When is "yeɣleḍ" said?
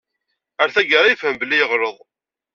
1.57-1.97